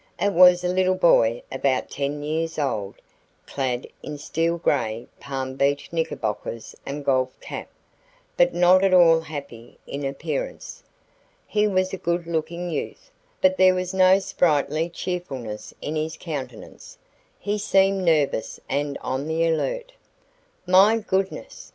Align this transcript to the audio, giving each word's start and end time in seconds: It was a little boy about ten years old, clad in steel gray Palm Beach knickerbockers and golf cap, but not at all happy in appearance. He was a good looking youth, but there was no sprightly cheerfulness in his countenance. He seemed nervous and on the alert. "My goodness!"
It 0.19 0.33
was 0.33 0.63
a 0.63 0.67
little 0.67 0.95
boy 0.95 1.43
about 1.51 1.91
ten 1.91 2.23
years 2.23 2.57
old, 2.57 2.95
clad 3.45 3.85
in 4.01 4.17
steel 4.17 4.57
gray 4.57 5.05
Palm 5.19 5.53
Beach 5.53 5.93
knickerbockers 5.93 6.75
and 6.87 7.05
golf 7.05 7.39
cap, 7.39 7.69
but 8.35 8.51
not 8.51 8.83
at 8.83 8.95
all 8.95 9.19
happy 9.19 9.77
in 9.85 10.03
appearance. 10.03 10.81
He 11.45 11.67
was 11.67 11.93
a 11.93 11.97
good 11.97 12.25
looking 12.25 12.71
youth, 12.71 13.11
but 13.43 13.57
there 13.57 13.75
was 13.75 13.93
no 13.93 14.17
sprightly 14.17 14.89
cheerfulness 14.89 15.71
in 15.83 15.95
his 15.95 16.17
countenance. 16.17 16.97
He 17.37 17.59
seemed 17.59 18.01
nervous 18.03 18.59
and 18.67 18.97
on 19.03 19.27
the 19.27 19.45
alert. 19.45 19.91
"My 20.65 20.97
goodness!" 20.97 21.69